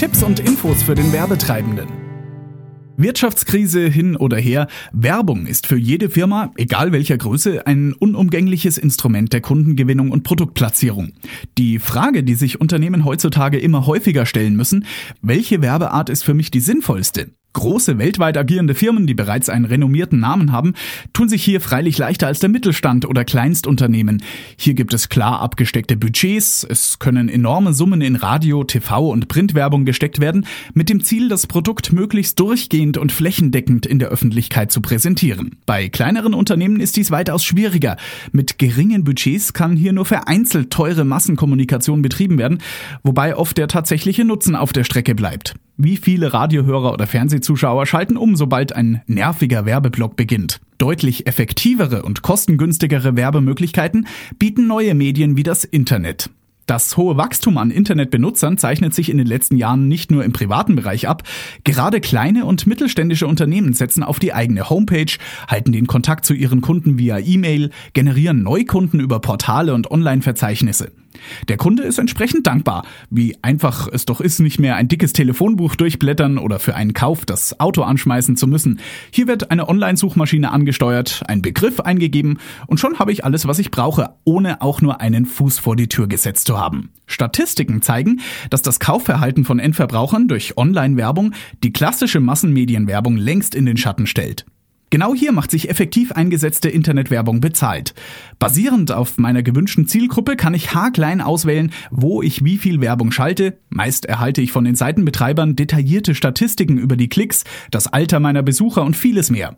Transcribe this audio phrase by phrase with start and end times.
[0.00, 1.86] Tipps und Infos für den Werbetreibenden.
[2.96, 9.34] Wirtschaftskrise hin oder her, Werbung ist für jede Firma, egal welcher Größe, ein unumgängliches Instrument
[9.34, 11.12] der Kundengewinnung und Produktplatzierung.
[11.58, 14.86] Die Frage, die sich Unternehmen heutzutage immer häufiger stellen müssen,
[15.20, 17.32] welche Werbeart ist für mich die sinnvollste?
[17.52, 20.74] Große weltweit agierende Firmen, die bereits einen renommierten Namen haben,
[21.12, 24.22] tun sich hier freilich leichter als der Mittelstand oder Kleinstunternehmen.
[24.56, 29.84] Hier gibt es klar abgesteckte Budgets, es können enorme Summen in Radio, TV und Printwerbung
[29.84, 34.80] gesteckt werden, mit dem Ziel, das Produkt möglichst durchgehend und flächendeckend in der Öffentlichkeit zu
[34.80, 35.56] präsentieren.
[35.66, 37.96] Bei kleineren Unternehmen ist dies weitaus schwieriger.
[38.30, 42.58] Mit geringen Budgets kann hier nur vereinzelt teure Massenkommunikation betrieben werden,
[43.02, 45.54] wobei oft der tatsächliche Nutzen auf der Strecke bleibt.
[45.82, 50.60] Wie viele Radiohörer oder Fernsehzuschauer schalten um, sobald ein nerviger Werbeblock beginnt?
[50.76, 54.06] Deutlich effektivere und kostengünstigere Werbemöglichkeiten
[54.38, 56.28] bieten neue Medien wie das Internet.
[56.66, 60.76] Das hohe Wachstum an Internetbenutzern zeichnet sich in den letzten Jahren nicht nur im privaten
[60.76, 61.22] Bereich ab.
[61.64, 65.16] Gerade kleine und mittelständische Unternehmen setzen auf die eigene Homepage,
[65.48, 70.92] halten den Kontakt zu ihren Kunden via E-Mail, generieren Neukunden über Portale und Online-Verzeichnisse.
[71.48, 75.74] Der Kunde ist entsprechend dankbar, wie einfach es doch ist, nicht mehr ein dickes Telefonbuch
[75.76, 78.80] durchblättern oder für einen Kauf das Auto anschmeißen zu müssen.
[79.10, 83.70] Hier wird eine Online-Suchmaschine angesteuert, ein Begriff eingegeben und schon habe ich alles, was ich
[83.70, 86.90] brauche, ohne auch nur einen Fuß vor die Tür gesetzt zu haben.
[87.06, 93.76] Statistiken zeigen, dass das Kaufverhalten von Endverbrauchern durch Online-Werbung die klassische Massenmedienwerbung längst in den
[93.76, 94.46] Schatten stellt.
[94.90, 97.94] Genau hier macht sich effektiv eingesetzte Internetwerbung bezahlt.
[98.40, 103.58] Basierend auf meiner gewünschten Zielgruppe kann ich haarklein auswählen, wo ich wie viel Werbung schalte.
[103.68, 108.82] Meist erhalte ich von den Seitenbetreibern detaillierte Statistiken über die Klicks, das Alter meiner Besucher
[108.82, 109.56] und vieles mehr.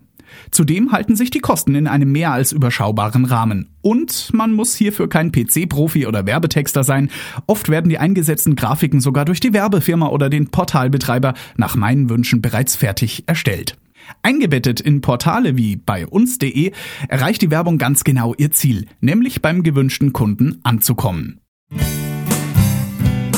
[0.51, 3.71] Zudem halten sich die Kosten in einem mehr als überschaubaren Rahmen.
[3.81, 7.11] Und man muss hierfür kein PC-Profi oder Werbetexter sein.
[7.47, 12.43] Oft werden die eingesetzten Grafiken sogar durch die Werbefirma oder den Portalbetreiber nach meinen Wünschen
[12.43, 13.77] bereits fertig erstellt.
[14.23, 16.73] Eingebettet in Portale wie bei uns.de
[17.09, 21.41] erreicht die Werbung ganz genau ihr Ziel, nämlich beim gewünschten Kunden anzukommen.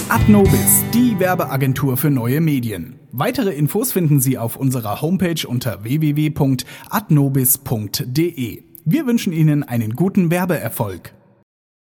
[0.09, 2.97] Adnobis, die Werbeagentur für neue Medien.
[3.11, 8.63] Weitere Infos finden Sie auf unserer Homepage unter www.adnobis.de.
[8.85, 11.15] Wir wünschen Ihnen einen guten Werbeerfolg.